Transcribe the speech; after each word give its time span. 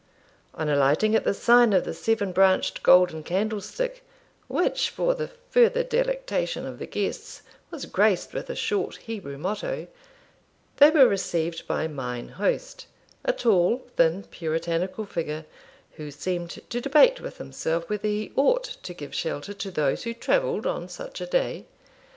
On 0.55 0.67
alighting 0.67 1.15
at 1.15 1.25
the 1.25 1.33
sign 1.35 1.73
of 1.73 1.83
the 1.83 1.93
Seven 1.93 2.31
branched 2.31 2.81
Golden 2.81 3.21
Candlestick, 3.21 4.01
which, 4.47 4.89
for 4.89 5.13
the 5.13 5.27
further 5.51 5.83
delectation 5.83 6.65
of 6.65 6.79
the 6.79 6.87
guests, 6.87 7.43
was 7.69 7.85
graced 7.85 8.33
with 8.33 8.49
a 8.49 8.55
short 8.55 8.95
Hebrew 8.97 9.37
motto, 9.37 9.85
they 10.77 10.89
were 10.89 11.07
received 11.07 11.67
by 11.67 11.87
mine 11.87 12.29
host, 12.29 12.87
a 13.23 13.31
tall 13.31 13.85
thin 13.95 14.23
puritanical 14.23 15.05
figure, 15.05 15.45
who 15.97 16.09
seemed 16.09 16.49
to 16.71 16.81
debate 16.81 17.21
with 17.21 17.37
himself 17.37 17.87
whether 17.87 18.07
he 18.07 18.31
ought 18.35 18.63
to 18.81 18.95
give 18.95 19.13
shelter 19.13 19.53
to 19.53 19.69
those 19.69 20.01
who 20.01 20.15
travelled 20.15 20.65
on 20.65 20.89
such 20.89 21.21
a 21.21 21.27
day. 21.27 21.67